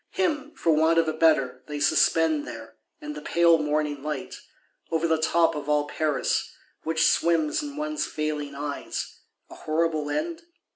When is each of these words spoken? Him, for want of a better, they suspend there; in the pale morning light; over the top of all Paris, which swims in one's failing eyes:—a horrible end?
Him, 0.09 0.53
for 0.55 0.73
want 0.73 0.97
of 0.97 1.07
a 1.07 1.13
better, 1.13 1.61
they 1.67 1.79
suspend 1.79 2.47
there; 2.47 2.73
in 3.01 3.13
the 3.13 3.21
pale 3.21 3.59
morning 3.59 4.01
light; 4.01 4.33
over 4.89 5.07
the 5.07 5.19
top 5.21 5.53
of 5.53 5.69
all 5.69 5.85
Paris, 5.87 6.51
which 6.81 7.05
swims 7.05 7.61
in 7.61 7.77
one's 7.77 8.07
failing 8.07 8.55
eyes:—a 8.55 9.53
horrible 9.53 10.09
end? 10.09 10.41